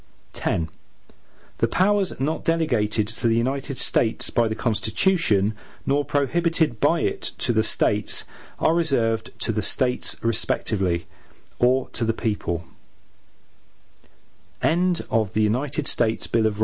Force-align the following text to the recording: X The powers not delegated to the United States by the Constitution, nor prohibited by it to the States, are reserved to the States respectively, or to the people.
X 0.43 0.63
The 1.59 1.67
powers 1.67 2.19
not 2.19 2.43
delegated 2.43 3.07
to 3.09 3.27
the 3.27 3.35
United 3.35 3.77
States 3.77 4.31
by 4.31 4.47
the 4.47 4.55
Constitution, 4.55 5.53
nor 5.85 6.03
prohibited 6.03 6.79
by 6.79 7.01
it 7.01 7.21
to 7.37 7.53
the 7.53 7.61
States, 7.61 8.25
are 8.57 8.73
reserved 8.73 9.29
to 9.41 9.51
the 9.51 9.61
States 9.61 10.17
respectively, 10.23 11.05
or 11.59 11.87
to 11.89 12.03
the 12.03 12.13
people. 12.13 12.63